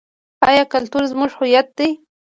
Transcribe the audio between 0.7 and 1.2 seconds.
کلتور